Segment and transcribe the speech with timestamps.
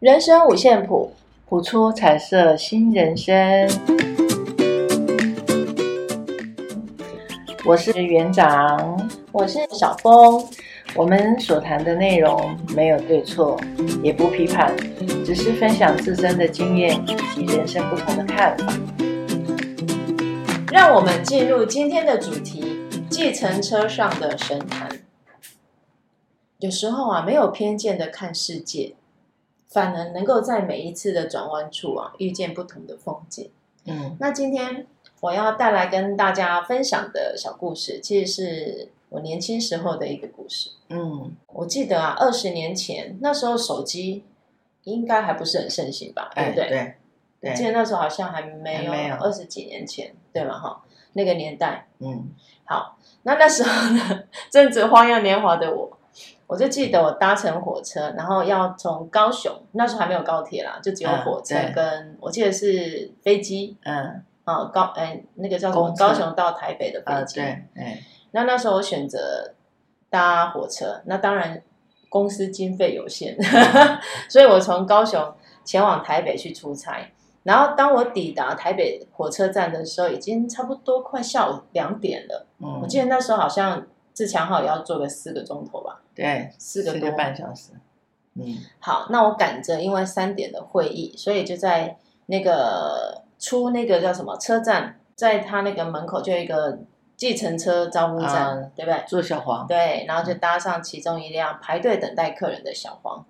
[0.00, 1.12] 人生五线谱，
[1.46, 3.68] 谱出彩色新人生。
[7.66, 10.42] 我是园长，我是小峰。
[10.94, 13.60] 我们所谈的内容没有对错，
[14.02, 14.74] 也不批判，
[15.22, 18.72] 只是分享自身的经验以及人生不同的看法。
[20.72, 22.64] 让我们进入今天的主题：
[23.10, 24.88] 计程车上的神坛。
[26.60, 28.94] 有时候啊，没有偏见的看世界，
[29.70, 33.50] 反而能够在每一次的转弯处啊，遇见不同的风景。
[33.86, 34.86] 嗯，那今天
[35.20, 40.70] 我要带来跟大家分享的小故事，其实是我年轻时候的一个故事。
[40.88, 44.24] 嗯，我记得啊，二十年前那时候手机
[44.84, 46.30] 应该还不是很盛行吧？
[46.34, 46.94] 对不对？
[47.40, 50.58] 对，记得那时候好像还没有二十几年前，对吗？
[50.58, 50.82] 哈，
[51.12, 51.86] 那个年代。
[52.00, 52.28] 嗯，
[52.64, 55.96] 好，那那时候呢， 正值花样年华的我。
[56.50, 65.94] 我就记得我搭乘火车，然后要从高雄，那时候还没有高铁啦，就只有火车跟、嗯、我记得是飞机，嗯，啊高哎那个叫什么？
[65.96, 68.02] 高雄到台北的飞机，嗯、对，
[68.32, 69.54] 那那时候我选择
[70.10, 71.62] 搭火车，那当然
[72.08, 73.36] 公司经费有限，
[74.28, 75.32] 所以我从高雄
[75.64, 77.12] 前往台北去出差，
[77.44, 83.86] 然后当我抵达台北火车站的时候，已经差不多快下午两点了，嗯，我记得那时候好像。
[84.20, 85.98] 自强号也要坐个四个钟头吧？
[86.14, 87.70] 对，四个多半小时。
[88.34, 91.96] 嗯，好，那我赶着，因为三点的会议，所以就在
[92.26, 96.80] 那个出那个叫什么车站，在他那个门口就有一个
[97.16, 99.02] 计程车招呼站，嗯、对不对？
[99.08, 99.66] 坐小黄。
[99.66, 103.24] 对，然后就搭上其中一辆排队等待客人的小黄。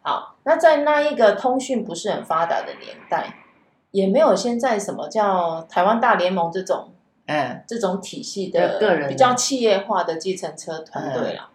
[0.00, 3.34] 好，那在那一个通讯不是很发达的年代，
[3.90, 6.90] 也没有现在什么叫台湾大联盟这种。
[7.26, 11.50] 嗯，这种体系的个人比较企业化的计程车团队啦。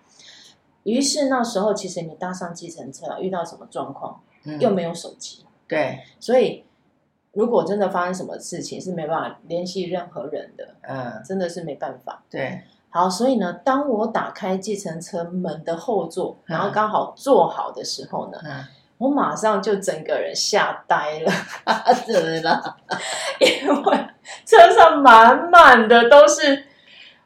[0.83, 4.21] 于是那时候，其实你搭上计程车，遇到什么状况，
[4.59, 6.63] 又没有手机，对，所以
[7.33, 12.23] 如果真的发生什么事情，是没办法联系任何人的，嗯，真的是没办法。
[12.29, 18.39] 对，好，所以呢，当我打开计程车门的后座，然后刚好坐好的时候呢，
[18.99, 21.31] 我马上就整个人吓呆了，
[22.05, 22.75] 怎么了？
[23.39, 23.97] 因为
[24.45, 26.65] 车上满满的都是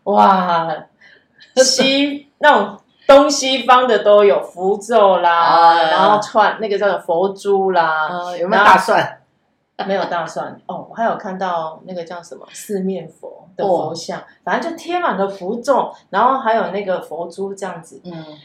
[0.03, 0.71] 哇，
[1.55, 9.21] 西那种东西方的都有符咒啦，啊、然后串那个叫做佛珠啦，啊、有没有大蒜？
[9.87, 17.99] 没有大蒜哦，我还有看到那个叫什么四面佛的佛像，哦、反正就贴满了符咒，然后还有那个佛珠这样子。
[18.05, 18.37] 嗯，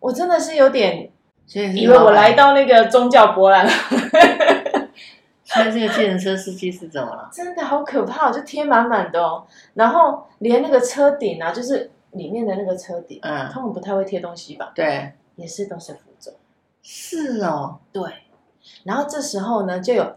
[0.00, 1.10] 我真的是有点。
[1.52, 3.68] 以为我来到那个宗教博览，
[5.44, 7.28] 现在这个计程车司机是怎么了？
[7.32, 9.46] 真的好可怕，就贴满满的哦。
[9.74, 14.72] 然后连那个车顶啊，就是里面的那个车顶，嗯，他们不太会贴东西吧？
[14.74, 16.32] 对，也是都是符咒。
[16.82, 18.02] 是哦，对。
[18.84, 20.16] 然后这时候呢，就有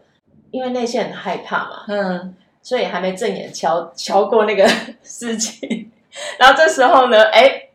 [0.51, 4.65] 因为那些很害怕嘛，嗯，所以还没正眼瞧瞧过那个
[5.03, 5.91] 司机。
[6.39, 7.69] 然后这时候呢，哎，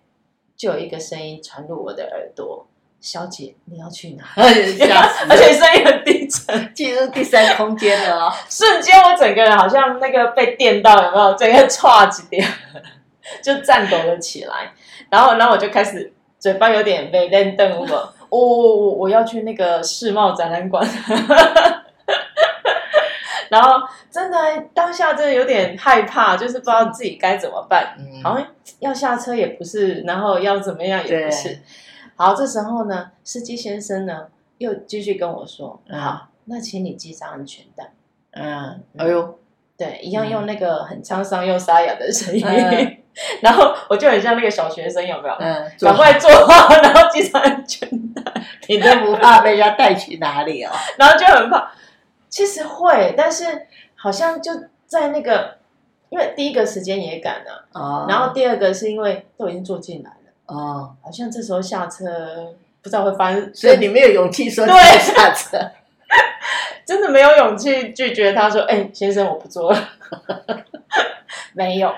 [0.57, 2.67] 就有一个声音传入我的耳朵。
[3.03, 4.25] 小姐，你要去哪？
[4.37, 8.33] 而且声音很低沉， 进入第三空间了哦。
[8.49, 11.35] 瞬间，我整个人好像那个被电到，有没有？
[11.35, 12.49] 整个唰几点，
[13.43, 14.73] 就颤抖了起来。
[15.11, 18.15] 然后，然后我就开始嘴巴有点被电瞪了。
[18.29, 20.89] 我我我我要去那个世贸展览馆。
[23.51, 24.39] 然后，真的
[24.73, 27.97] 当下真的有点害怕，就是不知道自己该怎么办。
[27.99, 28.47] 嗯，好像
[28.79, 31.59] 要下车也不是，然后要怎么样也不是。
[32.23, 34.29] 好，这时候呢，司机先生呢
[34.59, 37.91] 又继续跟我说：“嗯、好，那请你系上安全带。
[38.31, 39.39] 嗯”嗯，哎呦，
[39.77, 42.99] 对，一样用那个很沧桑又沙哑的声音，嗯、
[43.43, 45.35] 然后我就很像那个小学生，有没有？
[45.41, 48.23] 嗯，赶快坐好， 然后系上安全带。
[48.69, 50.71] 你都不怕被人家带去哪里哦？
[50.97, 51.73] 然后就很怕，
[52.29, 53.67] 其实会，但是
[53.97, 54.53] 好像就
[54.87, 55.59] 在那个，
[56.09, 60.17] 因为第一个时间也赶了，哦，然后第二个是因为都已经坐进来了。
[60.47, 64.75] 哦，好像这时候下车不知道会发生，所以你没有勇气说对。
[64.99, 65.59] 下车，
[66.85, 69.79] 真的没有勇气拒绝他说：“哎、欸，先生，我不做了。”
[71.55, 71.95] 没有，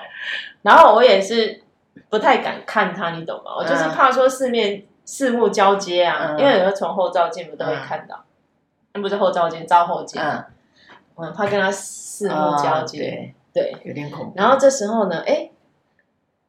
[0.61, 1.61] 然后我也是
[2.09, 3.51] 不太敢看他，你懂吗？
[3.55, 8.23] 嗯、我就是怕说四面四目交接啊，嗯、因为有时候从后照镜不都会看到，
[8.93, 10.45] 那、嗯、不是后照镜，照后镜，嗯、
[11.15, 14.33] 我很怕跟他四目交接，哦、对，对，有点恐怖。
[14.35, 15.49] 然后这时候呢，哎。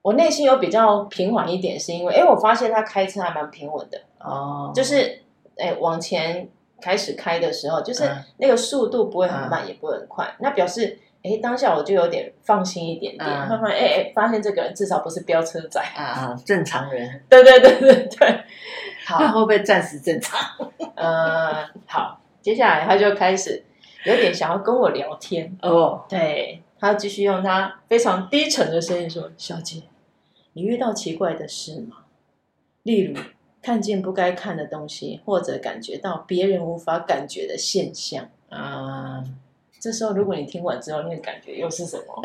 [0.06, 4.00] 我内心有比较平缓一点，是因为哎，我发现他开车还蛮平稳的。
[4.20, 5.20] 哦，就是
[5.58, 6.49] 哎往前
[6.81, 18.41] 开始开的时候，就是那个速度不会很慢，也不会很快，那表示哎当下我就有点放心一点点，慢慢哎哎发现这个人至少不是飙车仔啊啊，正常人，对对对对对，
[19.05, 20.38] 好，会不会暂时正常？
[20.94, 23.64] 呃，好接下来他就开始
[24.05, 25.52] 有点想要跟我聊天。
[25.62, 29.82] 哦，对，他继续用他非常低沉的声音说：“小姐，
[30.56, 31.99] 你遇到奇怪的事吗？
[32.82, 33.14] 例如
[33.61, 39.23] 看见不该看的东西，或者感觉到别人无法感觉的现象啊。”
[39.79, 42.23] 这时候，如果你听完之后，那个感觉又是什么？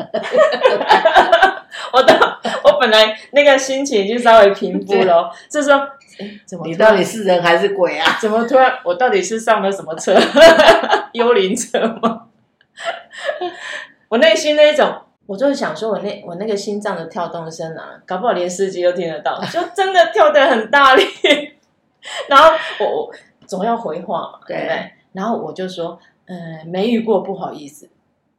[1.92, 5.30] 我到我本来那个心情已经稍微平复了。
[5.50, 5.80] 这时候，
[6.18, 6.66] 哎，怎么？
[6.66, 8.16] 你到底是人还是鬼啊？
[8.18, 8.78] 怎么突然？
[8.82, 10.18] 我到底是上了什么车？
[11.12, 12.28] 幽灵车吗？
[14.08, 14.90] 我内心那一种，
[15.26, 21.02] 我就是想说，我那我那个心脏的跳动声啊，搞不好连司机都听得到，就真的跳得很大力。
[22.28, 23.12] 然后我我
[23.46, 24.92] 总要回话嘛，对不对？
[25.12, 25.98] 然后我就说。
[26.26, 27.90] 嗯，没遇过，不好意思，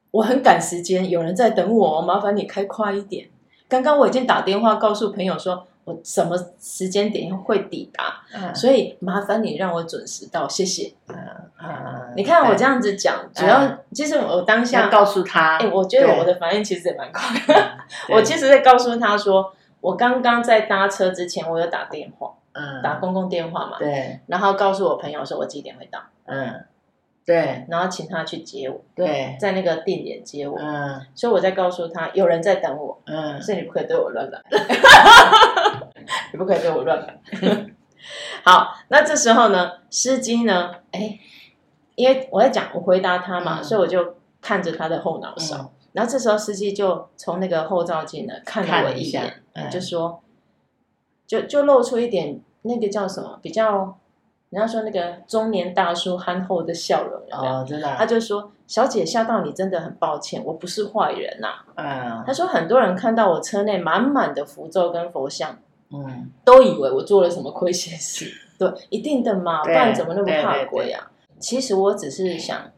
[0.09, 3.27] 我很赶时间，有人在等我，麻烦你开快一点。
[3.67, 10.93] 刚刚我已经打电话告诉朋友说，我什么时间点会抵达，嗯、所以麻烦你让我准时到，谢谢。
[11.07, 11.15] 嗯
[11.61, 17.77] 嗯、你看我这样子讲，嗯、主要其实我当下告诉他，哎，我觉得我的反应其实也蛮快的。
[18.09, 26.65] 我其实在告诉他说，我刚刚在搭车之前，我有打电话，嗯，打公共电话嘛，对，然后告诉我朋友说我几点会到，嗯。
[27.25, 28.81] 对，然后请他去接我。
[28.93, 30.59] 对，在那个定点接我。
[30.59, 32.99] 嗯，所以我在告诉他，有人在等我。
[33.05, 34.41] 嗯，所以你不可以对我乱来。
[36.33, 37.17] 你不可以对我乱来。
[38.43, 41.17] 好，那这时候呢，司机呢，哎，
[41.95, 45.71] 因为我在讲，我回答他嘛，所以我就看着他的后脑勺。
[45.93, 49.41] 然后这时候司机就从那个后照镜呢看了我一眼，
[49.71, 50.21] 就说，
[51.25, 53.97] 就就露出一点那个叫什么比较。
[54.49, 65.57] 人家说那个中年大叔憨厚的笑容，哦，真的，他就说：“小姐吓到你，真的很抱歉，我不是坏人呐。”嗯，他说很多人看到我车内满满的符咒跟佛像，
[65.93, 68.33] 嗯，都以为我做了什么亏心事。
[68.57, 71.11] 对，一定的嘛，不然怎么那么怕鬼啊？
[71.39, 72.71] 其实我只是想，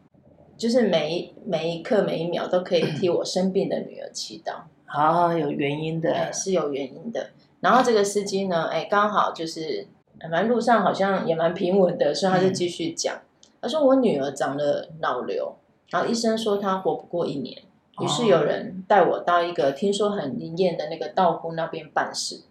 [0.57, 4.53] 就是每一每一刻每一秒都可以替我生病的女儿祈祷。
[4.85, 7.29] 好，有原因的，哎，是有原因的。
[7.61, 9.87] 然后这个司机呢，哎，刚好就是。
[10.31, 13.13] 反正路上好像也蛮平稳的，所以他就继续讲。
[13.13, 15.57] 嗯、他说：“我女儿长了脑瘤，
[15.89, 17.61] 然后医生说她活不过一年。
[17.99, 22.43] 于是有人带我到一个听说很灵验的那个道姑那边办事。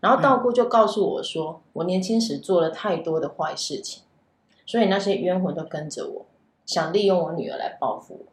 [0.00, 4.02] 然后道姑就告诉我说，嗯、我年轻时做了太多的坏事情，
[4.64, 6.26] 所以那些冤魂都跟着我，
[6.66, 8.32] 想利用我女儿来报复我。”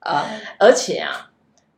[0.00, 0.26] 啊，
[0.58, 1.26] 而且啊。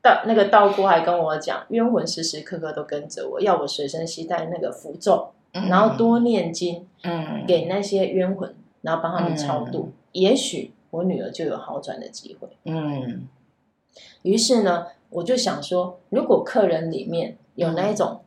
[0.03, 12.49] 道那个道姑还跟我讲，冤魂时时刻刻都跟着我，要我随身携带那个符咒，嗯、然后多念经，嗯，给那些冤魂，然后帮他们超度，嗯、也许我女儿就有好转的机会。
[12.65, 13.29] 嗯，
[14.23, 18.21] 于是呢，我就想说，如果客人里面有那一种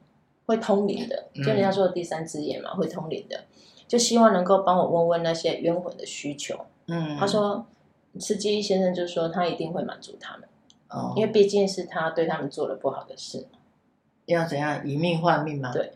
[0.45, 3.45] 会通灵的，嗯、就人家说的第三只眼嘛，会通灵的，
[3.87, 6.59] 就希望能够帮我问问那些冤魂的需求。
[6.87, 7.65] 嗯，他说，
[8.19, 10.47] 司机先生就说他一定会满足他们。
[10.89, 13.47] 哦，因为毕竟是他对他们做了不好的事，
[14.25, 15.71] 要怎样以命换命吗？
[15.73, 15.93] 对，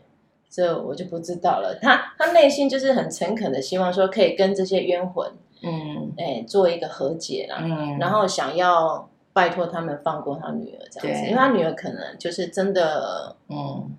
[0.48, 1.78] 这我就不知道了。
[1.80, 5.30] 他他内心就是很诚恳的，希望说可以跟这些冤魂，
[5.62, 9.08] 嗯，哎，做一个和解啦，嗯，然后想要
[9.38, 13.96] 拜托他们放过他女儿这样子，因为他女儿可能就是真的，嗯，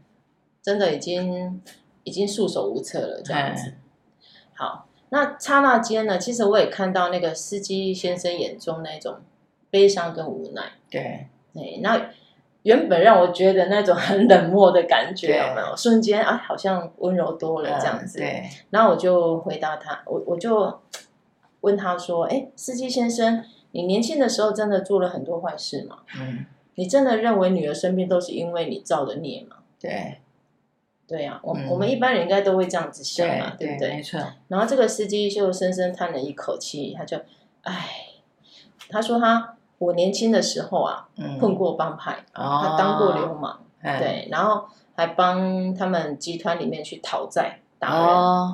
[0.61, 1.61] 真的已经
[2.03, 3.69] 已经束手无策了这样子。
[3.69, 3.75] 嗯、
[4.55, 9.15] 好，那刹那间呢，其实我也看到那个司机先生眼中那种。
[9.71, 12.09] 悲伤跟无奈，对对，那
[12.63, 15.77] 原本让我觉得那种很冷漠的感觉，有没有？
[15.77, 18.17] 瞬间啊，好像温柔多了这样子。
[18.17, 20.79] 嗯、对，然后我就回答他，我我就
[21.61, 25.99] 问他说：“哎，司机先生，你年轻的时候真的做了很多坏事吗？
[26.19, 26.45] 嗯，
[26.75, 30.19] 你真的认为女儿生病都是因为你造的孽吗？”对，
[31.07, 33.95] 对呀、啊，我、嗯、我们一般人应该都会这样子想嘛，对，对不对？
[33.95, 34.19] 没错。
[34.47, 37.17] 然后这个司机就深深叹了一口气，他就，
[37.63, 37.87] 唉，
[38.89, 39.55] 他说他。
[39.79, 41.07] 我年轻的时候啊，
[41.39, 48.53] 混过帮派，嗯、他当过流氓，哦、对，然后还帮他们集团里面去讨债打人，哦、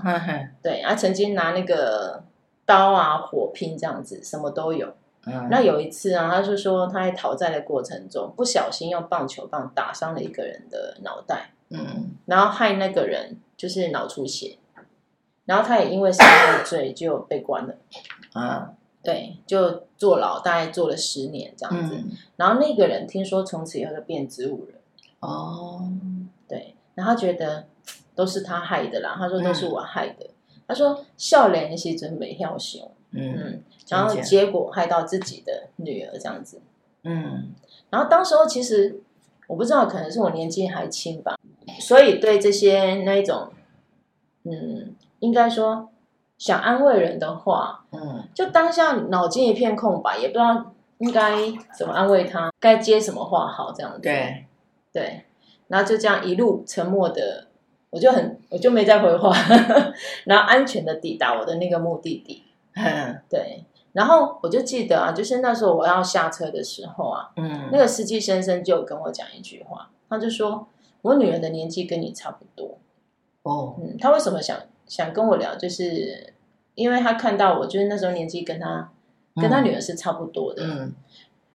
[0.61, 2.23] 对，他曾经拿那个
[2.63, 4.93] 刀啊、火拼这样子，什么都有。
[5.25, 14.57] 嗯、那有一次啊，他就说他在讨债的过程中不小心用棒球棒打伤了一个人的脑袋，嗯，然后害那个人就是脑出血，
[15.45, 17.75] 然后他也因为伤害罪就被关了，
[18.33, 18.71] 啊。
[19.03, 21.93] 对，就坐牢，大概坐了十年这样子。
[21.95, 24.79] 嗯、然后那个人听说从此以后就变植物人。
[25.19, 25.87] 哦，
[26.47, 27.67] 对，然后他觉得
[28.15, 29.13] 都是他害的啦。
[29.15, 30.25] 他说都是我害的。
[30.25, 32.91] 嗯、他说笑脸是准备要凶。
[33.15, 36.61] 嗯，嗯，然后结果害到自己的女儿这样子。
[37.03, 37.53] 嗯，
[37.89, 39.01] 然后当时候其实
[39.47, 41.35] 我不知道，可能是我年纪还轻吧，
[41.79, 43.49] 所以对这些那一种
[44.43, 45.89] 嗯，应该说
[46.37, 51.35] 想安慰人的话，嗯，就当下脑筋一片空白，也不知道应该
[51.77, 53.99] 怎么安慰他，该接什么话好这样子。
[54.01, 54.45] 对，
[54.91, 55.25] 对，
[55.67, 57.47] 然后就这样一路沉默的，
[57.91, 59.31] 我就很我就没再回话，
[60.25, 62.41] 然后安全的抵达我的那个目的地。
[62.75, 63.65] 嗯，对。
[63.93, 70.67] 然后我就记得啊，就是那时候我要下车的时候啊，嗯，那个司机先生就跟我讲一句话，他就说
[71.01, 72.77] ：“我女儿的年纪跟你差不多。”
[73.43, 76.33] 哦，嗯，他为什么想想跟我聊，就是
[76.73, 78.91] 因为他看到我，就是那时候年纪跟他
[79.35, 80.93] 跟他女儿是差不多的，嗯，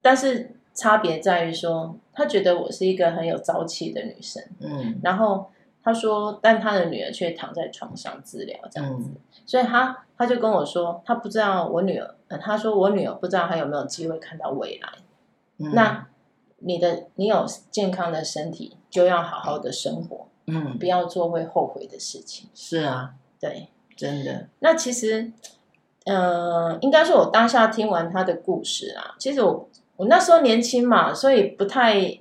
[0.00, 5.50] 但是差别在于说，他觉得我是一个很有朝气的女生，嗯，然后。
[5.82, 14.88] 他说，但他的女儿却躺在床上治疗，这样子，嗯、所以他他就跟我说，他不知道我女儿，呃、他说我女儿不知道还有没有机会看到未来。
[15.58, 16.06] 嗯、那
[16.58, 22.50] 你的你有健康的身体，就要好好的生活，嗯，不要做会后悔的事情。
[22.54, 24.48] 是啊，对，真的。
[24.58, 25.32] 那其实，
[26.04, 32.20] 嗯、呃，应该是我当下听完他的故事啊，其实我我那时候年轻嘛，所以不太。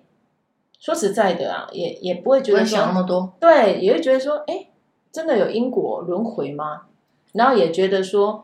[0.79, 4.67] 说实在的啊，也也不会觉得想那么多，对，也会觉得说，哎，
[5.12, 6.83] 真的有因果轮回吗？
[7.33, 8.43] 然后也觉得说，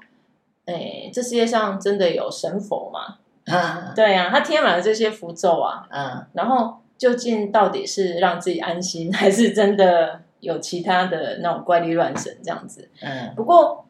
[0.65, 3.17] 哎，这世界上真的有神佛吗？
[3.45, 12.89] 嗯，对呀、啊，他贴满了这些符咒啊，嗯，然后究竟到底是让自己安心， 还是真的有其他的那种怪力乱神这样子？
[13.01, 13.84] 嗯，不过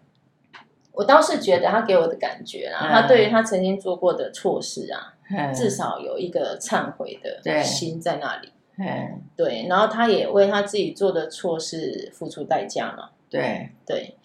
[0.95, 5.11] 我倒是觉得他给我的感觉啊，嗯、他对于他曾经做过的错事啊。
[5.55, 14.15] 至少有一个忏悔的心在那里，嗯，对，然后他也为他自己做的错事付出代价嘛，对对。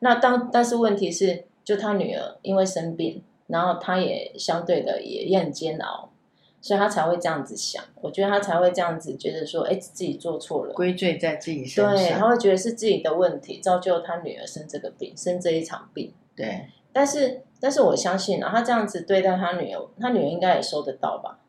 [0.00, 6.10] 那当但是问题是，就他女儿因为生病，然后他也相对的也也很煎熬，
[6.60, 7.82] 所以他才会这样子想。
[7.96, 17.42] 我觉得他才会这样子觉得说，哎，自己做错了，归罪在自己身上，对，他会觉得是自己的问题，造就他女儿生这个病，生这一场病，对，但是。
[17.60, 21.40] 但是我相信啊，他这样子对待他女儿，他女儿应该也收得到吧？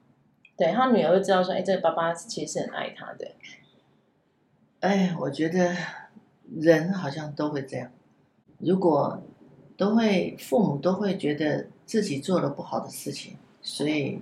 [0.57, 3.27] 对，他女儿会知道说，哎，这个爸爸其实是很爱他的。
[4.79, 5.75] 哎，我觉得
[6.57, 7.91] 人好像都会这样，
[8.57, 9.21] 如果
[9.77, 14.19] 都会父母都会觉得自己做了不好的事情，所以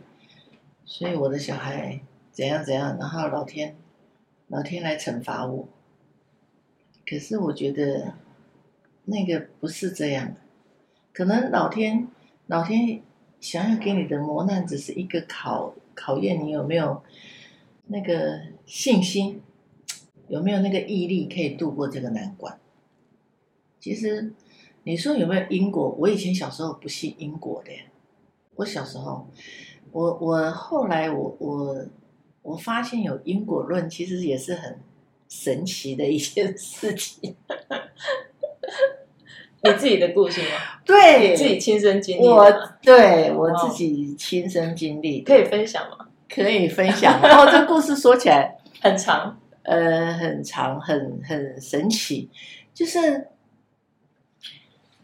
[0.88, 2.00] 所以我的小孩
[2.32, 3.76] 怎样怎样，然后老天
[4.48, 5.68] 老天来惩罚我。
[7.06, 8.14] 可是我觉得
[9.04, 10.34] 那个不是这样。
[11.12, 12.08] 可能老天，
[12.48, 13.02] 老天
[13.42, 17.04] 想要给你的磨难，只是一个考考验你有没有
[17.88, 19.42] 那个信心，
[20.30, 22.58] 有没有那个毅力可以度过这个难关。
[23.82, 24.32] 其实
[24.84, 25.94] 你说有没有因果？
[26.00, 27.72] 我以前小时候不信因果的。
[28.56, 29.28] 我小时候，
[29.98, 31.84] 我我后来我我
[32.44, 34.78] 我发现有因果论，其实也是很
[35.28, 37.36] 神奇的一件事情。
[39.64, 40.50] 你自己的故事吗？
[40.86, 42.28] 对，自己亲身经历。
[42.28, 42.46] 我
[42.80, 46.10] 对我自己亲身经历，可以分享吗？
[46.30, 47.20] 可以分享。
[47.24, 52.30] 然后这故事说起来 很长，呃，很长，很很神奇。
[52.72, 53.30] 就是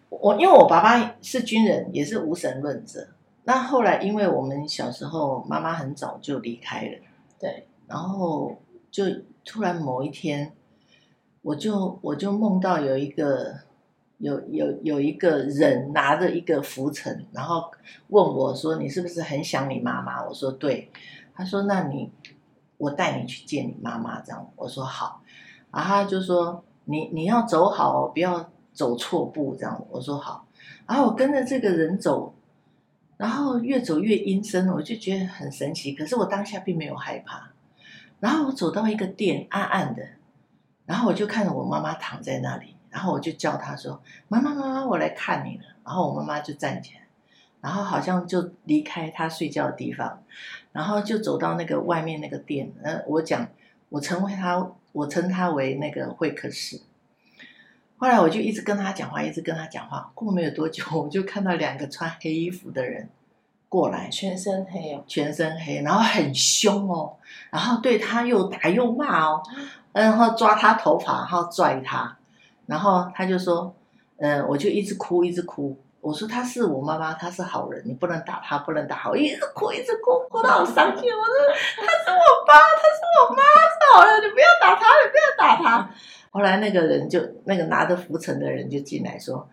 [0.09, 3.07] 我，因为我爸爸是军人，也是无神论者。
[3.43, 6.97] 那后来，因为我们小时候妈妈很早就离开了，
[7.39, 8.57] 对，然后
[8.91, 9.05] 就
[9.43, 10.53] 突然某一天，
[11.41, 13.55] 我就我就梦到有一个。
[14.19, 17.69] 有有有一个人拿着一个浮尘，然后
[18.07, 20.89] 问我说：“你是不是很想你妈妈？”我说：“对。”
[21.35, 22.09] 他说：“那你
[22.77, 25.21] 我带你去见你妈妈。”这样我说：“好。”
[25.73, 30.47] 然后他就说：“你你要走好，不要走错步。”这样我说：“好。”
[30.87, 32.33] 然后我跟着这个人走，
[33.23, 35.93] 然后越走越阴森，我就觉得很神奇。
[35.93, 37.51] 可是我当下并没有害怕。
[38.19, 40.05] 然后我走到一个店，暗暗的，
[40.85, 42.75] 然后我就看着我妈妈躺在那里。
[42.89, 47.01] 然后我就叫她说：“妈妈，妈妈，我来看你了。”然后我妈妈就站起来，
[47.61, 50.21] 然后好像就离开她睡觉的地方，
[50.73, 52.73] 然后就走到那个外面那个店。
[52.83, 53.47] 呃，我讲，
[53.87, 56.81] 我称为她，我称她为那个会客室。
[58.03, 60.11] 后来我就一直跟他讲话，一直跟他讲话。
[60.13, 63.07] 过没有多久，我就看到两个穿黑衣服的人
[63.69, 67.15] 过来，全身黑哦，全身黑，然后很凶哦，
[67.49, 69.41] 然后对他又打又骂哦，
[69.93, 72.17] 然后抓他头发，然后拽他。
[72.65, 73.73] 然后他就说，
[74.17, 75.79] 嗯、呃，我就一直哭，一直哭。
[76.01, 81.09] 我说他是我妈妈，他是好人，你不能打他，不能打好，一直哭，一直哭，哭到我伤心。
[81.09, 81.33] 我说
[81.77, 85.89] 他是我爸，他是我妈，是好人，你不要打他，你不要打他。
[86.33, 89.47] 后来那个人就那个拿着浮尘的人就进来说，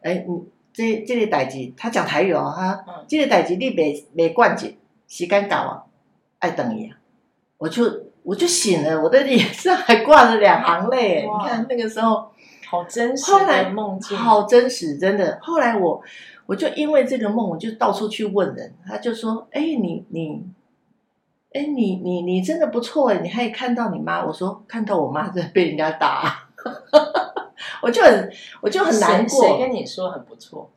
[0.00, 5.84] 哎，你这这个代志，他讲台语哦，哈，这个代志你没没惯紧，时间到啊，
[6.38, 6.96] 爱等你啊。
[7.58, 7.84] 我就
[8.22, 11.22] 我就醒了，我的脸上还挂着两行泪。
[11.22, 12.30] 你看那个时候，
[12.70, 15.38] 好真实的梦境，好真实，真的。
[15.42, 16.02] 后来我
[16.46, 20.42] 我就因为这个梦，我就到处去问人，他就说：“哎，你你，
[21.54, 26.48] 哎，你你你真的不错哎，你还看到你妈？”我说：“看到我妈在被人家打。
[27.80, 29.42] ”我就很我就很难过。
[29.46, 30.70] 谁跟你说很不错？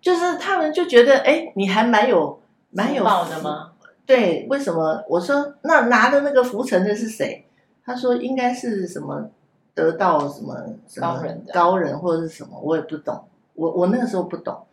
[0.00, 2.40] 就是他们就觉得哎，你还蛮有
[2.70, 3.72] 蛮有报的吗？
[4.06, 5.02] 对，为什么？
[5.08, 7.46] 我说那拿的那个浮尘的是谁？
[7.84, 9.28] 他说应该是什么
[9.74, 10.54] 得到什么
[10.86, 13.24] 什么高人高人或者是什么，我也不懂。
[13.54, 14.64] 我我那个时候不懂。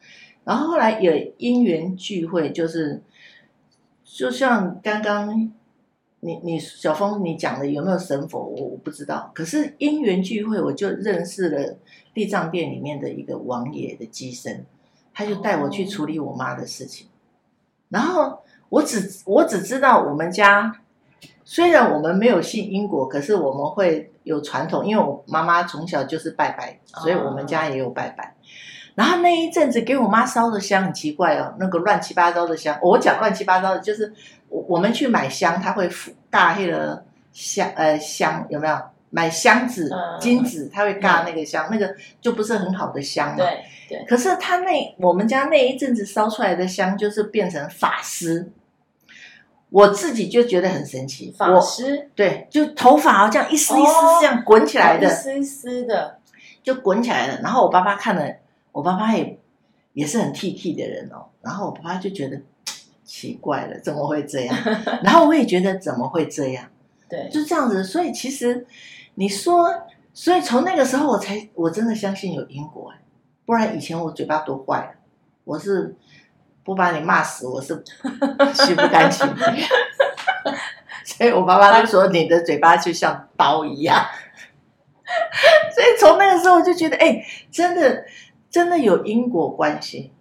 [0.44, 3.02] 然后后来有因缘聚会，就是
[4.16, 5.52] 就像刚刚
[6.20, 9.32] 你你小峰你讲的有没有神佛，我我不知道。
[9.34, 11.78] 可是因缘聚会，我就认识了
[12.14, 14.66] 地藏殿里面的一个王爷的机身，
[15.14, 17.08] 他就带我去处理我妈的事情，
[17.90, 18.40] 然后。
[18.72, 20.74] 我只我只知道我们家，
[21.44, 28.34] 虽然我们没有信因果，可是我们会有传统，因为我妈妈从小就是拜拜，所以我们家也有拜拜。
[29.02, 34.14] 然后那一阵子给我妈烧的香很奇怪哦，那个乱七八糟的香，我讲乱七八糟的，就是
[34.50, 35.90] 我我们去买香，他会
[36.30, 38.78] 大黑的香呃香有没有？
[39.14, 39.92] 买箱子
[40.22, 43.36] 金子，他会尬那个香，那个就不是很好的香嘛。
[43.36, 44.06] 对对。
[44.08, 48.50] 可是他那我们家那一阵子烧出来的香，就是变成法师。
[49.70, 56.20] 我自己就觉得很神奇，法师对，就头发啊这样一丝一丝这样滚起来的，一丝一丝的
[56.64, 57.40] 就滚起来了。
[57.44, 58.24] 然后我爸爸看了，
[58.72, 59.40] 我爸爸也
[59.94, 61.28] 也是很 T T 的人哦。
[61.42, 62.42] 然后我爸爸就觉得
[63.04, 64.56] 奇怪了，怎么会这样？
[65.04, 66.66] 然后我也觉得怎么会这样？
[67.10, 67.84] 对，就这样子。
[67.84, 68.66] 所以其实
[69.16, 69.74] 你说，
[70.14, 72.94] 所以从那个时候我才我真的相信有因果，
[73.46, 74.92] 不然以前我嘴巴多坏了，
[75.44, 75.96] 我是。
[76.64, 77.84] 不把你骂死，我是
[78.54, 79.68] 心不甘情不愿。
[81.04, 84.06] 所以我爸爸就说：“你的嘴巴就像刀一样。”
[85.74, 88.06] 所以从那个时候我就觉得，哎，真的，
[88.52, 90.12] 真的有因果关系，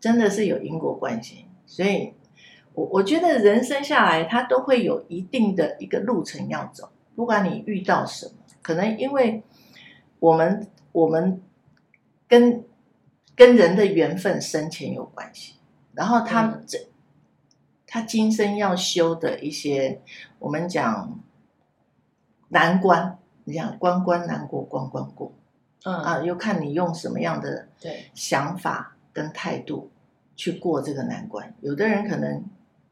[0.00, 1.44] 真的是有因果关系。
[1.66, 2.14] 所以，
[2.72, 6.88] 我我觉得人生下来，他都会有一定的一个路程要走。
[7.14, 9.42] 不管你遇到什么，可能因为
[10.18, 11.42] 我们我们
[12.26, 12.64] 跟
[13.36, 15.56] 跟人的缘分深浅有关系。
[15.92, 16.88] 然后他这，嗯、
[17.86, 20.00] 他今生要修的一些，
[20.38, 21.20] 我们讲
[22.48, 25.32] 难关，你讲关关难过关关过，
[25.84, 27.68] 嗯啊，又看你用什么样的
[28.14, 29.90] 想法跟态度
[30.36, 31.54] 去过这个难关。
[31.60, 32.42] 有的人可能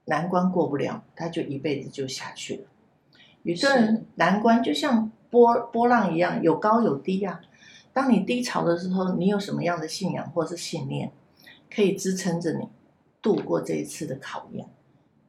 [0.05, 2.65] 难关过不了，他就一辈子就下去了；
[3.43, 7.41] 有的人难关就像波波浪一样，有高有低啊。
[7.93, 11.11] 当你低潮的时候，你有什么样的信仰或是信念，
[11.75, 12.69] 可以支撑着你？
[13.23, 14.67] 度过这一次的考验，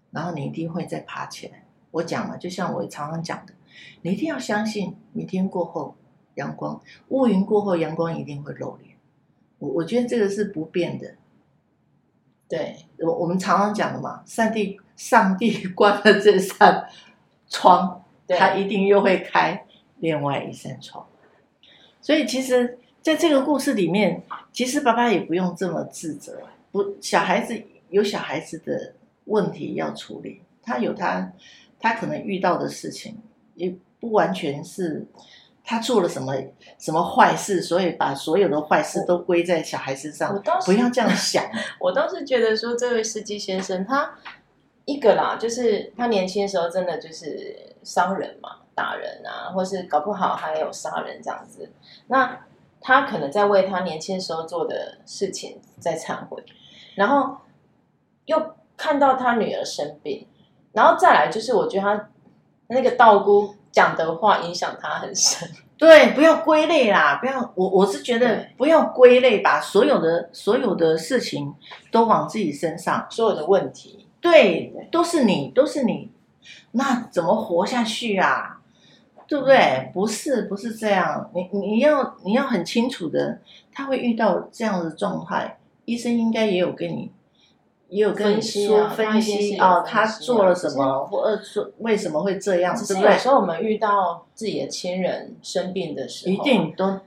[0.09, 1.63] 然后你一定会再爬起来。
[1.91, 3.53] 我讲了，就像我常常讲的，
[4.01, 5.95] 你一定要相信，明天过后
[6.35, 8.95] 阳光，乌云过后阳光一定会露脸。
[9.59, 11.15] 我我觉得这个是不变的。
[12.47, 16.87] 对，我我们常常讲的嘛，上帝上帝关了这扇
[17.47, 19.65] 窗，他一定又会开
[19.99, 21.05] 另外一扇窗。
[22.01, 26.41] 所以其实在这个故事里面，其实爸爸也不用这么自责，
[26.71, 27.63] 不，小孩子。
[27.89, 31.31] 有小孩子的问题要处理，他有他
[31.79, 33.15] 他可能遇到的事情，
[33.53, 35.05] 也不完全是
[35.63, 36.33] 他做了什么
[36.77, 40.33] 什么坏事，所以把所有的坏事都归在小孩身上。
[40.33, 41.43] 我倒是不要这样想。
[41.79, 44.13] 我倒是觉得说，这位司机先生他
[44.85, 51.71] 一个啦，就是他年轻的时候真的就是伤人嘛，打人啊，或是搞不好还有杀人这样子。
[52.07, 52.39] 那
[52.81, 56.43] 他可能在为他年轻时候做的事情在忏悔，
[56.95, 57.37] 然后。
[58.25, 60.25] 又看到他女儿生病，
[60.71, 62.09] 然后再来就是，我觉得他
[62.73, 65.49] 那个道姑讲的话影响他很深。
[65.77, 71.53] 对，不要归类啦，不要我我是觉得不要归类，把所有的所有的事情
[71.91, 76.09] 都往自己身上，所有的问题，对，都是你，都是你，
[76.71, 78.61] 那怎么活下去啊？
[79.27, 79.89] 对不对？
[79.93, 83.39] 不是，不是这样，你你要你要很清楚的，
[83.73, 87.11] 他会遇到这样的状态，医生应该也有跟你。
[87.93, 93.11] 也有跟你说分析哦，他做了什么，或者说为什么会这样，对不对？
[93.11, 96.99] 有时候我们遇到自己的亲人生病的时候，一定都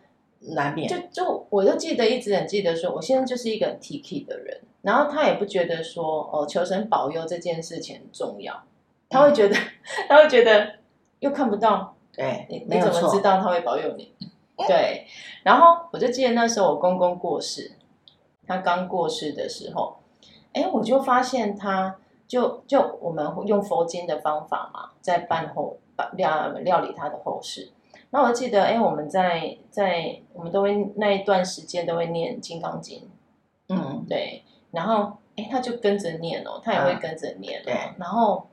[0.54, 0.88] 难免。
[0.88, 8.62] 就就我就记得一直很记得说，我现在就是一个很 T K 的人，然后他也不觉得说哦，求神保佑这件事情很重要，
[9.08, 9.62] 他会觉得、嗯、
[10.08, 10.74] 他会觉得
[11.18, 14.12] 又看不到，对，你你怎么知道他会保佑你？
[14.68, 15.04] 对，
[15.42, 17.72] 然后我就记得那时候我公公过世，
[18.46, 19.96] 他刚过世的时候。
[20.56, 21.94] 哎，我就发现他，
[22.26, 25.76] 就就我们用佛经的方法嘛，在办后
[26.16, 27.70] 料料理他的后事。
[28.10, 33.00] 那我记得，哎，我们在在我们都会那一段时间都会念《金刚经》，
[33.68, 38.48] 嗯，对，然后哎，他就跟着念哦，他也会跟着念哦，对，然后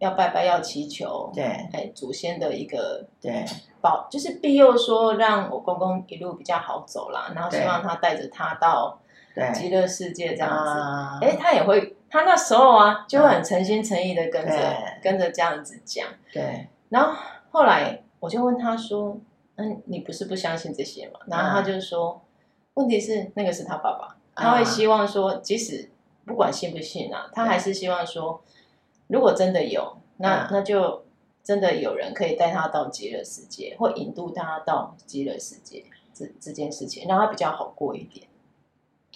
[0.00, 3.44] 要拜拜，要祈求，对，哎，祖先的一个对。
[3.80, 8.98] 保，就是庇佑说让我公公一路比较好走啦，然后希望他带着他到
[9.52, 10.50] 极乐世界这样
[11.20, 17.14] 子，哎，他也会，他那时候啊就会很诚心诚意的跟着跟着这样子讲，对，然后
[17.50, 18.02] 后来。
[18.20, 19.16] 我就问他说
[19.54, 22.20] ：“嗯，你不是不相信这些吗？”然后他就说
[22.74, 25.88] ：“问题是那个是他爸爸，他会希望说，即使
[26.26, 28.42] 不管信不信啊，他还是希望说，
[29.06, 31.04] 如果真的有，那那就
[31.44, 38.26] 真的有人可以带他到极乐世界，或引渡他到极乐世界，这这件事情让他比较好过一点。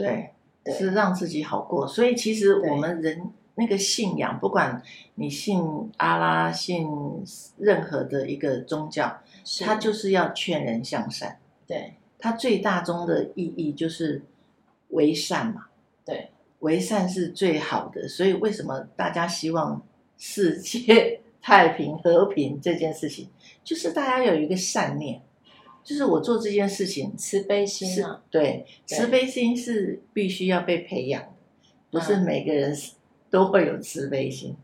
[0.03, 0.31] 对，
[0.65, 1.87] 对，是让自己好过。
[1.87, 4.83] 所以其实我们人。”那个信仰，不管
[5.17, 5.63] 你信
[5.99, 6.89] 阿拉，信
[7.59, 9.21] 任何的一个宗教，
[9.61, 11.39] 它就是要劝人向善。
[11.67, 14.23] 对，它最大宗的意义就是
[14.89, 15.67] 为善嘛。
[16.03, 18.09] 对，为善是最好的。
[18.09, 19.83] 所以为什么大家希望
[20.17, 23.29] 世界太平和平这件事情，
[23.63, 25.21] 就是大家有一个善念，
[25.85, 28.23] 就是我做这件事情，慈悲心啊。
[28.31, 31.29] 对，对，慈悲心是必须要被培养的，
[31.91, 32.77] 不是每个人。
[33.33, 34.55] 都会有慈悲心，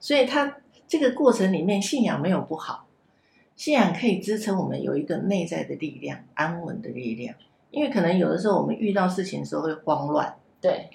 [0.00, 0.56] 所以他
[0.88, 2.88] 这个过程里面，信仰没有不好，
[3.54, 7.36] 信仰可以支撑我们有一个内在的力量，安稳的力量。
[7.70, 10.90] 因为可能有的时候我们遇到事情的时候会慌乱，对。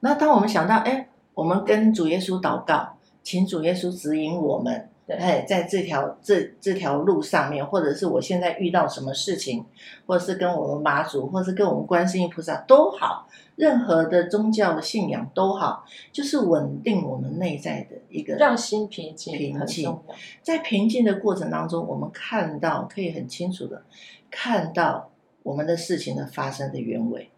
[0.00, 9.64] 那当我们想到，哎，我们跟主耶稣祷告，请主耶稣指引我们，哎，在这条这这条路上面，或者是我现在遇到什么事情，
[10.06, 13.26] 或者是跟我们妈祖，或者是跟我们观世音菩萨都好。
[13.56, 19.36] 任何的宗教的信仰都好，就是稳定我们内在的一个让心平静。
[19.36, 19.98] 平静，
[20.42, 23.82] 在平静的过程当中，我们看到可以很清楚的
[24.30, 25.10] 看到
[25.42, 27.30] 我们的事情的发生的原委，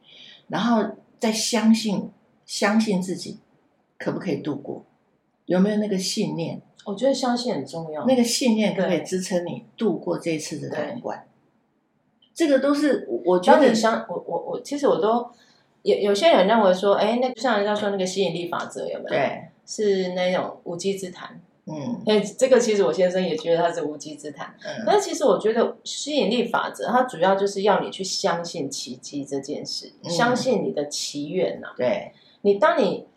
[0.47, 0.85] 然后
[1.19, 2.09] 再相信
[2.47, 3.41] 相信自己
[3.99, 4.85] 可不可以度过，
[5.47, 6.61] 有没有那个信念？
[6.85, 11.27] 我觉得相信很重要，那个信念可不可以支撑你度过这次的难关？
[12.35, 15.31] 这个都是我觉得相我我我其实我都。
[15.85, 19.09] 有有些人认为说，哎，那就像人家说那个吸引力法则有没有？
[19.09, 21.41] 对，是那种无稽之谈。
[21.65, 24.55] 嗯， 哎，这个其实我先生也觉得他是无稽之谈。
[24.65, 31.75] 嗯，但是其实我觉得吸引力法则它主要就是要你去相信奇迹这件事，嗯、相信你的祈愿呐、啊。
[31.77, 33.09] 对，你当你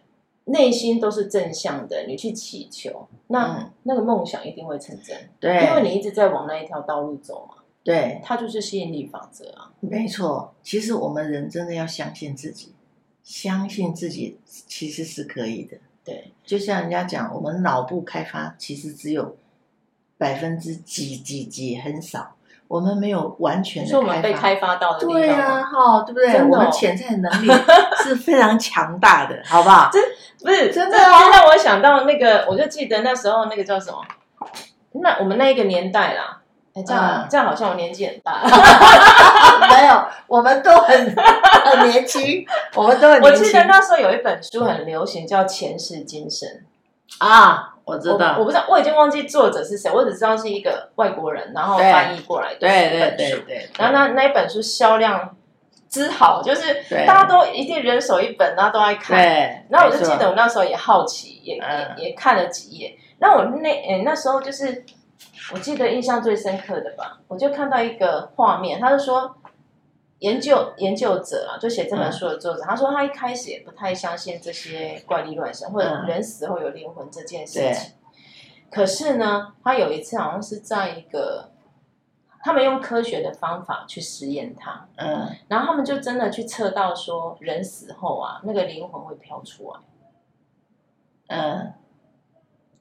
[0.45, 5.17] 内心都是正向的，你去祈求，那、嗯、那个梦想一定会成真。
[5.39, 7.63] 对，因为你一直在往那一条道路走嘛。
[7.83, 9.71] 对，它就是吸引力法则啊！
[9.79, 12.73] 没错，其实我们人真的要相信自己，
[13.23, 15.77] 相信自己其实是可以的。
[16.03, 19.37] 对，就像人家讲，我们脑部开发其实只有
[20.17, 22.34] 百分之几几几很少，
[22.67, 23.99] 我们没有完全的开发。
[23.99, 25.13] 我们被开发到的地方。
[25.13, 26.37] 对啊，哈，对不对？
[26.37, 27.51] 哦、我们潜在能力
[28.03, 29.89] 是非常强大的，好不好？
[29.93, 30.03] 真
[30.43, 31.29] 不是真的啊！
[31.29, 33.97] 让我想到那个，我就记得那时候那个叫什么？
[35.01, 36.41] 那我们那一个年代啦。
[36.73, 38.41] 哎，这样这样好像我年纪很大。
[39.69, 43.43] 没有，我们都很很年轻，我们都很年轻。
[43.43, 46.49] 我记得那时候有一本书很流行，叫《前世今生》
[47.25, 48.39] 啊，我知道我。
[48.39, 52.59] 我不知道，我已经忘记作者是谁，我只知道是一个外国人，然后翻译过来的。
[52.59, 53.69] 对对对对，对。
[53.77, 55.37] 然后那那一本书销量
[55.89, 59.17] 之好，就是大家都一定人手一本，然后都爱看。
[59.17, 59.65] 对。
[59.69, 62.97] 然后我就记得我那时候也好奇，也也也看了几页。
[63.19, 64.83] 那我那哎那时候就是。
[65.53, 69.35] 我记得印象最深刻的吧，我就看到一个画面，他就说
[70.25, 77.91] 研究研究者啊，就写这本书的作者，嗯、他说他一开始也不太相信这些怪力乱神或者人死后有灵魂这件事情。
[77.91, 77.93] 嗯、
[78.71, 81.51] 可是呢，他有一次好像是在一个，
[82.43, 89.79] 他们用科学的方法去实验它，嗯，然后他们就真的去测到说人死后啊，那个灵魂会飘出来，
[91.27, 91.73] 嗯，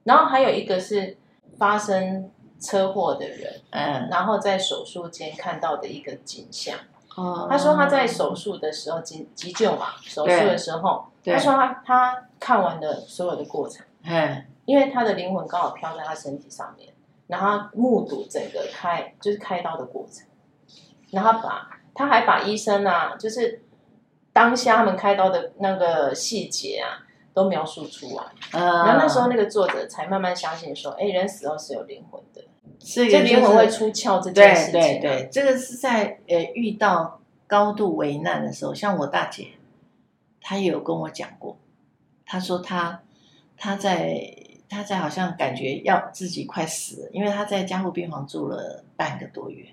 [0.05, 1.19] 然后还有一个是
[1.59, 2.31] 发生。
[2.61, 6.79] 车祸的人，嗯，然后在手术间看到的一个景象。
[7.17, 16.93] 哦，他说他在手术的时候急急救嘛，手术的时候，他说他他看完了所有的过程，嗯，因为他的灵魂刚好飘在他身体上面，
[17.29, 20.27] 然后目睹整个开就是开刀的过程，
[21.11, 23.63] 然后把他还把医生啊，就是
[24.33, 27.04] 当下他们开刀的那个细节啊，
[27.35, 32.43] 都描述出来，嗯，然后那时候那个作者才慢慢相信说，哎，人死后是有灵魂的。
[32.79, 39.49] 这个灵魂会出窍这件事情，对对对，这个是在呃遇到高度危难的时候，像我大姐，
[40.41, 41.57] 她也有跟我讲过，
[42.25, 43.03] 她说她
[43.57, 44.23] 她在
[44.69, 49.67] 她在好像感觉要自己快死了，因为她在加护病房住了半个多月，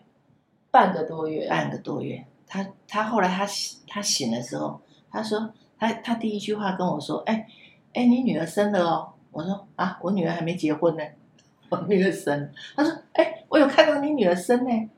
[0.71, 2.25] 半个多月，半个多月。
[2.47, 4.79] 她她后来她醒他醒的时候，
[5.11, 7.47] 她说他他第一句话跟我说：“哎
[7.95, 11.03] 哎，你女儿生了哦。”我说：“啊，我女儿还没结婚呢，
[11.69, 14.89] 我女儿生。”他说：“哎，我有看到你女儿生呢。”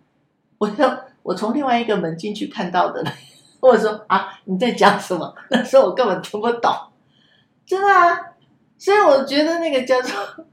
[0.59, 3.01] 我说：“我从另外一个门进去看到的。
[3.61, 6.69] ”我说：“啊，你在讲什么？”那时候我根本听不懂，
[7.65, 8.33] 真的啊。
[8.77, 10.45] 所以我觉得那个叫做，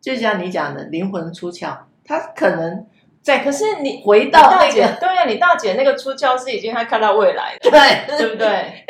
[0.00, 2.86] 就像你讲的灵魂出窍，他可能
[3.24, 8.84] 在，可是你回到那个，对呀，你大姐那个出窍是已经她看到未来了，对，对不对？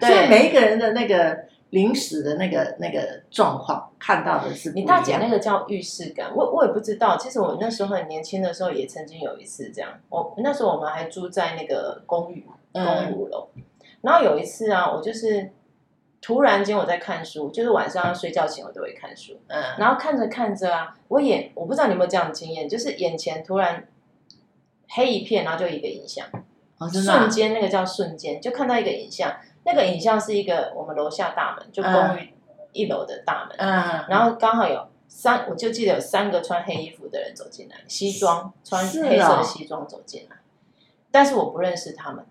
[0.00, 1.38] 对，所以每一个人的那个
[1.70, 7.16] 临死的那个那个状况，看到的是你大姐那个叫预示感，我我也不知道。
[7.16, 9.90] 其实我那时候很年轻的时候，也曾经有一次这样。
[10.08, 13.62] 我那时候我们还住在那个公寓，公寓五楼，嗯、
[14.02, 15.52] 然后有一次啊，我就是。
[16.24, 23.86] 突然间我在看书，就是晚上要睡觉前我都会看书，嗯，然后看着看着啊，我眼我不知道你有没有这样的经验，就是眼前突然
[24.88, 26.26] 黑一片，然后就一个影像，
[26.78, 27.18] 哦，真的啊？
[27.18, 32.32] 瞬间那个叫瞬间，就看到一个影像，那个影像是一个我们楼下大门，就公寓
[32.72, 40.36] 一楼的大门，嗯，然后刚好有三，我就记得有三个穿黑衣服的人走进来，西装穿黑色的西装走进来，
[41.10, 42.24] 但是我不认识他们。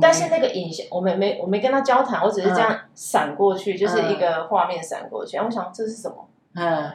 [0.00, 5.38] 但是那个影像，我没没我没跟他交谈，我只是这样闪过去，嗯、就是一个画面闪过去。
[5.38, 6.28] 然后我想这是什么？
[6.54, 6.92] 嗯，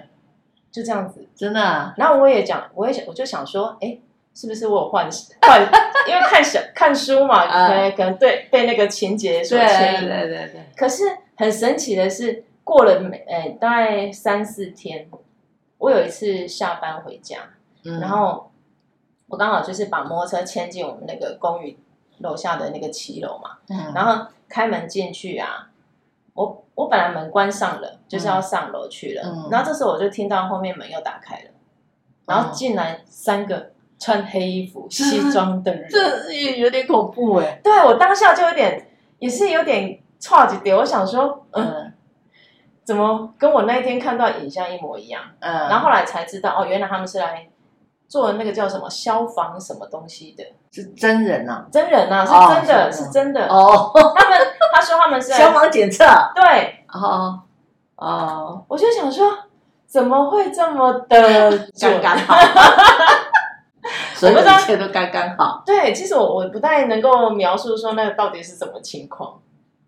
[0.71, 1.95] 就这样子，真的、啊。
[1.97, 3.97] 然后我也讲，我也想，我就想说，哎，
[4.35, 5.09] 是不是我有幻
[5.41, 5.61] 幻？
[6.07, 10.07] 因为看小看书嘛，可能、嗯、可能对被那个情节所牵引。
[10.07, 10.61] 对对对对。
[10.77, 11.03] 可是
[11.37, 15.09] 很神奇的是，过了哎大概三四天，
[15.79, 17.39] 我有一次下班回家，
[17.83, 18.51] 嗯、然后
[19.27, 21.75] 我刚好就是把摩托车牵进我们那个公寓。
[22.19, 25.69] 楼下的那个骑楼嘛，嗯、然后开门进去啊，
[26.33, 31.53] 我我本来门关上了，就是要上楼去了，嗯、然后这时候我就听到后面门又打开了，嗯、
[32.27, 37.59] 然后进来三个穿黑衣服、西装的人， 这也有点恐怖哎。
[37.63, 38.87] 对，我当下就有点，
[39.19, 41.93] 也是有点差几点，我想说，嗯，嗯。
[42.83, 45.23] 怎么跟我那一天看到影像一模一样？
[45.39, 47.49] 嗯，然后后来才知道，哦，原来他们是来。
[48.15, 53.45] 做那个叫什么消防什么东西的，是真人呐，真人呐，是真的，是真的。
[53.47, 53.91] 哦。
[53.93, 54.39] 他们
[54.73, 57.41] 他说他们是 消防检测，对，哦
[57.97, 59.29] 哦，我就想说，
[59.85, 62.35] 怎么会这么的 刚刚好？
[64.15, 65.61] 所以一切都刚刚好。
[65.65, 69.41] 对，其实我我不太能够描述说那个到底是什么情况，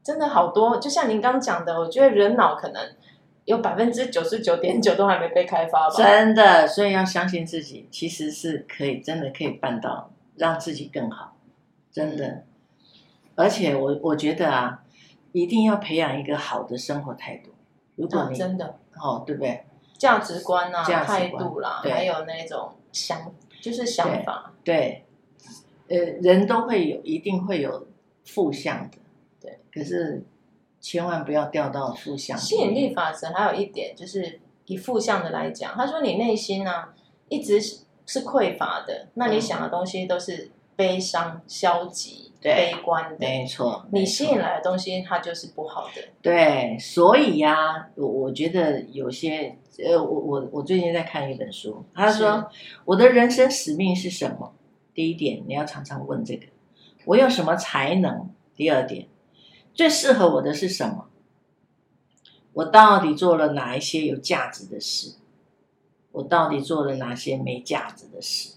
[0.04, 2.82] 真的好多，就像您刚讲的，我觉得人脑可能。
[3.48, 5.96] 有百分之九十九点九都还没被开发吧？
[5.96, 11.38] 真的，所以要相信自己，其实是可以，真的可以办到，让自己更好，
[11.90, 12.44] 真的。
[13.36, 14.84] 而且我我觉得啊，
[15.32, 17.52] 一定要培养一个好的生活态度。
[17.96, 19.64] 如果你、哦、真的哦，对不对？
[19.98, 23.32] 价值观啊，态度啦，对还有那种想，
[23.62, 24.52] 就是想法。
[24.66, 25.06] 对，
[25.88, 27.88] 对，呃，人都会有，一定会有
[28.26, 28.98] 负向的。
[29.40, 30.26] 对，可是。
[30.88, 32.38] 千万不要掉到负向。
[32.38, 36.94] 吸引力法则还有一点就是以负向的来讲，他说你内心呢、啊、
[37.28, 43.86] 一直是是匮乏的，那你想的东西都是悲伤、消极、对悲观的，没错。
[43.92, 46.02] 你吸引来的东西它就是不好的。
[46.22, 52.50] 对，所以呀、啊，我我觉得有些呃，我我我最近在看一本书，他说
[52.86, 54.54] 我的人生使命是什么？
[54.94, 56.48] 第一点，你要常常问这个，
[57.04, 58.30] 我有什么才能？
[58.56, 59.06] 第二点。
[59.78, 61.08] 最适合我的是什么？
[62.54, 65.18] 我到底做了哪一些有价值的事？
[66.14, 68.56] 我到底做了哪些没价值的事？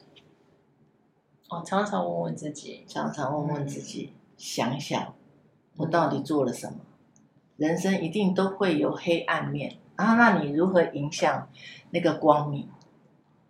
[1.50, 5.14] 哦，常常问问自己，常常问问自己，嗯、想想
[5.76, 6.78] 我到底做了什么？
[7.58, 11.50] 人生一定都会有黑暗面，啊那你如何影响
[11.90, 12.66] 那个光明？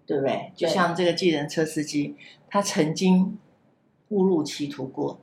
[0.05, 0.33] 对不对？
[0.33, 2.17] 对，就像这个计程车司机，
[2.49, 3.39] 他曾经
[4.09, 5.21] 误入歧途过。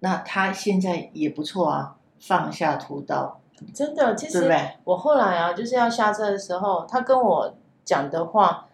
[0.00, 3.40] 那他现在也不错啊，放下屠刀，
[3.72, 4.14] 真的。
[4.14, 4.52] 其实
[4.84, 7.54] 我后来啊，就是要下车的时候，他跟我
[7.84, 8.66] 讲的话，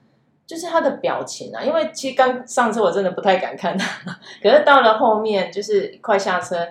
[0.45, 1.63] 就是他的表情啊。
[1.63, 6.67] 因为其实刚上车我真的不太敢看他，可是到了后面就是快下车，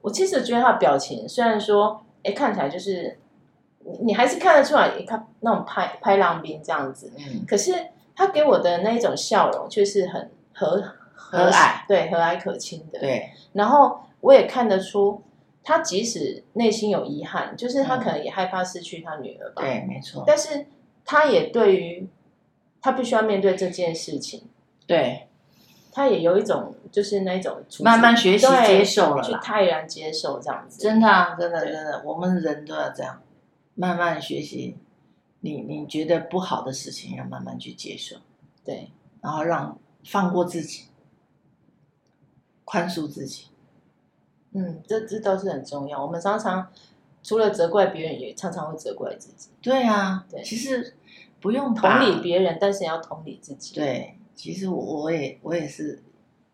[0.00, 3.18] 我其实觉得他的表情虽然说，哎，看起来就是
[3.80, 7.72] 你你还是看得出来，你看那种拍拍浪兵这样子，嗯，可是
[8.14, 10.84] 他给我的那一种笑容却是很和。
[11.14, 12.98] 和蔼，对，和蔼可亲的。
[12.98, 15.22] 对，然后我也看得出，
[15.62, 19.62] 他即使内心有遗憾，就是他可能也害怕失去他女儿吧。
[19.62, 20.24] 对，没错。
[20.26, 20.66] 但是
[21.04, 22.08] 他也对于
[22.80, 24.42] 他必须要面对这件事情，
[24.86, 25.28] 对，
[25.92, 30.80] 他也有一种就是那种慢慢学习接受了，去泰然接受这样子。
[30.80, 33.20] 真的啊，真的真的，我们人都要这样。
[33.76, 34.76] 慢慢学习，
[35.40, 38.16] 你你觉得不好的事情要慢慢去接受，
[38.64, 40.84] 对，然后让放过自己，
[42.64, 43.46] 宽恕自己。
[44.52, 46.00] 嗯，这这都是很重要。
[46.00, 46.68] 我们常常
[47.22, 49.48] 除了责怪别人，也常常会责怪自己。
[49.60, 50.94] 对啊，对，其实
[51.40, 53.74] 不用同理别人，但是要同理自己。
[53.74, 56.00] 对，其实我我也我也是，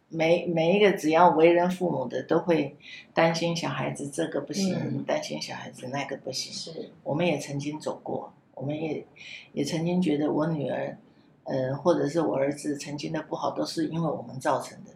[0.08, 2.76] 每每一个只要为人父母的，都会
[3.12, 6.52] 担心小孩子这个不行，嗯、担心小孩子那个不行。
[6.52, 9.06] 是，我们也曾经走过，我们也
[9.52, 10.96] 也曾经觉得我女儿，
[11.44, 14.92] 呃，或者是我儿子曾经的不好，都是因为我们造成的。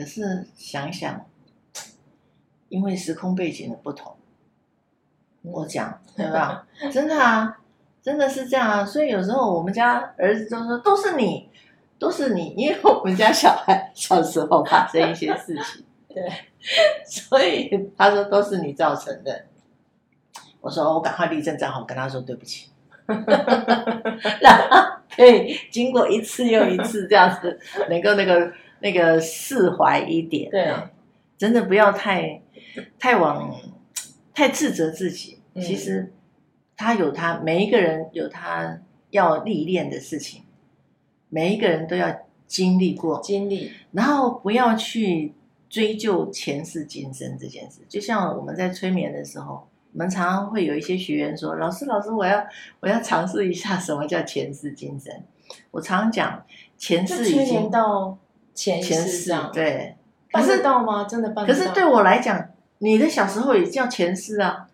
[0.00, 1.26] 可是想一想。
[2.70, 4.16] 因为时空背景的不同，
[5.42, 6.64] 我讲对吧？
[6.92, 7.58] 真的啊，
[8.00, 8.84] 真的是这样啊。
[8.84, 11.50] 所以有时候我们家儿子都说都是你，
[11.98, 15.84] 都是你，因为我们家小孩小时候发生一些事情，
[16.14, 16.22] 对，
[17.04, 19.46] 所以他说都是你造成的。
[20.60, 22.70] 我说我赶快立正站好，跟他说对不起，
[24.40, 27.58] 然后可以经过一次又一次这样子，
[27.90, 30.74] 能够那个那个释怀一点，对，
[31.38, 32.42] 真的不要太。
[33.00, 33.58] 太往
[34.32, 36.12] 太自责自己，其实
[36.76, 40.42] 他有他每一个人有他要历练的事情，
[41.28, 42.16] 每一个人都要
[42.46, 45.34] 经历过经历，然后不要去
[45.68, 47.80] 追究前世今生这件事。
[47.88, 52.46] 就像我们在催眠的时候，我们常常会有一些学员说：“老师，老师，我要
[52.78, 55.12] 我要尝试一下什么叫前世今生。”
[55.72, 56.44] 我常讲
[56.78, 58.16] 前世已经到
[58.54, 59.96] 前世，前世对，
[60.30, 61.04] 办得到吗？
[61.04, 61.58] 真的办得到？
[61.58, 62.48] 可是对我来讲。
[62.82, 64.66] 你的小时候也叫前世啊，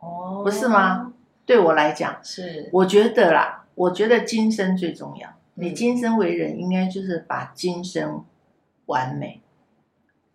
[0.00, 1.12] 哦，不是吗？
[1.44, 5.28] 对我来讲是，我觉得啦，我觉得今生最重要。
[5.52, 8.24] 你今生为人，应该就是把今生
[8.86, 9.42] 完美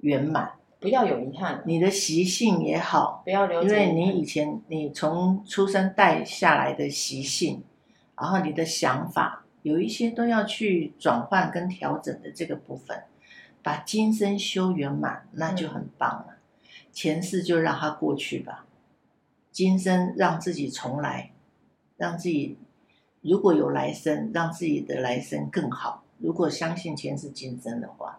[0.01, 1.63] 圆满，不要有遗憾。
[1.65, 7.63] 你的习性也好，不要留，因为你以前你从出生带下来的习性，
[8.15, 13.03] 然后你的想法有一些都要去转换跟调整的这个部分，
[13.61, 16.37] 把今生修圆满，那就很棒了。
[16.91, 18.65] 前世就让它过去吧，
[19.51, 21.31] 今生让自己重来，
[21.97, 22.57] 让自己
[23.21, 26.03] 如果有来生，让自己的来生更好。
[26.17, 28.17] 如果相信前世今生的话，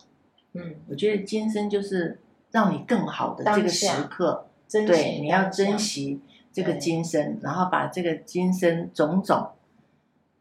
[0.53, 6.21] 嗯，我觉得今生就是让你更好的这个时刻，对，你要珍惜
[6.53, 9.51] 这个今生，然后把这个今生种种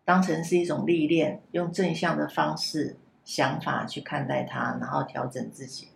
[0.09, 5.89] 当成是一种历练，用正向的方式、想法去看待它，然后调整自己，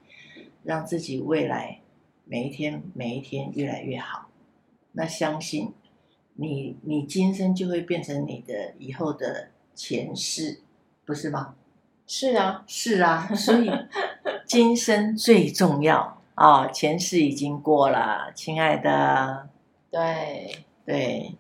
[0.62, 1.80] 让自己未来。
[2.26, 4.30] 每一天，每一天越来越好。
[4.92, 5.74] 那相信
[6.36, 10.62] 你，你今生就会变成你的以后的前世，
[11.06, 11.56] 不是吗？
[12.06, 13.28] 是啊，是啊。
[13.34, 13.72] 所以
[14.46, 19.50] 今生最重要啊，哦，前世已经过了，亲爱的。
[19.90, 21.34] 对对，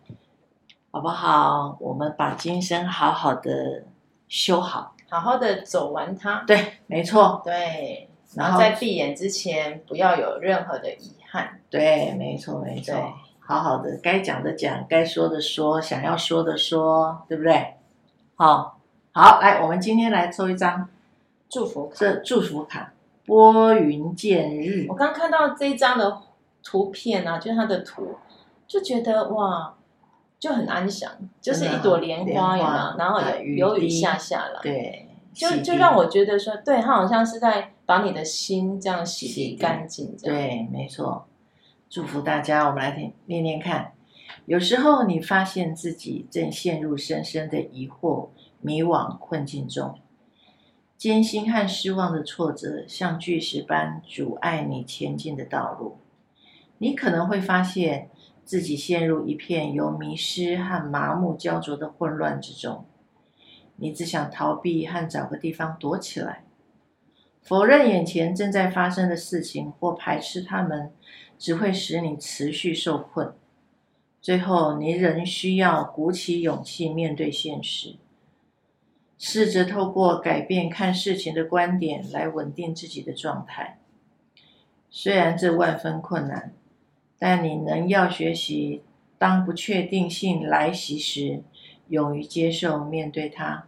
[0.93, 1.75] 好不好？
[1.79, 3.83] 我们把今生好好的
[4.27, 6.43] 修好，好好的走完它。
[6.45, 7.41] 对，没错。
[7.43, 8.07] 对。
[8.35, 11.59] 然后在闭眼之前，不要有任何的遗憾。
[11.71, 12.93] 对，没错，没错。
[13.39, 17.73] 好好的，该讲的讲，该说的说，想要说的说，对不对？
[18.35, 18.79] 好，
[19.13, 20.87] 好，来，我们今天来抽一张
[21.49, 21.95] 祝福卡。
[21.95, 22.93] 这祝福卡，
[23.25, 24.85] 拨云见日。
[24.87, 26.19] 我刚看到这一张的
[26.61, 28.15] 图片啊，就是它的图，
[28.67, 29.73] 就觉得哇，
[30.43, 37.69] 就很安详，就是一朵莲花呀，然后有雨下下来，对，就就让我觉得说，对，他好像是在。
[37.85, 41.27] 把你的心这样洗涤干净，对，没错。
[41.89, 43.91] 祝福大家，我们来听念念看。
[44.45, 48.29] 有时候你发现自己正陷入深深的疑惑、
[48.61, 49.99] 迷惘、困境中，
[50.97, 55.97] 艰辛和失望的挫折像巨石般阻碍你前进的道路。
[56.77, 58.09] 你可能会发现
[58.45, 62.85] 自己陷入一片由迷失和麻木焦灼的混乱之中，
[63.77, 66.43] 你只想逃避和找个地方躲起来。
[67.41, 70.91] 否认眼前正在发生的事情，或排斥他们，
[71.37, 73.33] 只会使你持续受困。
[74.21, 77.97] 最后，你仍需要鼓起勇气面对现实，
[79.17, 83.79] 试着透过改变看事情的观点来稳定自己的状态。
[84.89, 86.53] 虽然这万分困难，
[87.23, 88.81] 但你仍要学习，
[89.17, 91.41] 当不确定性来袭时，
[91.87, 93.65] 勇于接受面对它。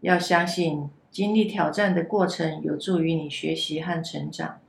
[0.00, 0.90] 要相信。
[1.08, 4.60] 经历挑战的过程有助于你学习和成长。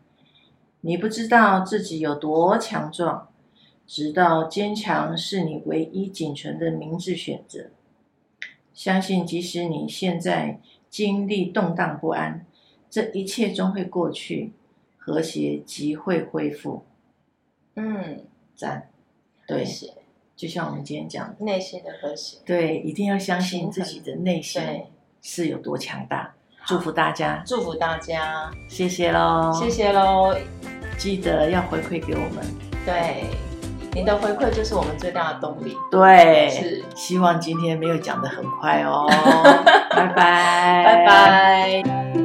[0.82, 3.30] 你不知道自己有多强壮，
[3.88, 7.70] 直到坚强是你唯一仅存的明智选择。
[8.74, 10.60] 相信即使你现在
[10.90, 12.46] 经历动荡不安，
[12.90, 14.52] 这一切终会过去，
[14.98, 16.84] 和谐即会恢复。
[17.76, 18.90] 嗯，赞，
[19.48, 19.66] 对，
[20.36, 22.38] 就像我们今天讲的，内心的和谐。
[22.46, 24.62] 对，一定要相信自己的内心
[25.22, 26.34] 是有多强大。
[26.66, 30.34] 祝福大家，祝福大家，谢谢喽，谢谢喽，
[30.98, 32.46] 记得要回馈给我们。
[32.86, 33.26] 对，
[33.92, 35.76] 您的回馈就是我们最大的动力。
[35.92, 36.84] 对，是。
[36.96, 39.06] 希望今天没有讲的很快哦，
[39.92, 42.23] 拜拜，拜拜。